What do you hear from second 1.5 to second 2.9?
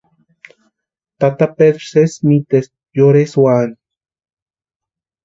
Pedru sési mitespti